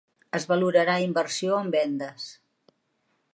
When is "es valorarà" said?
0.37-0.95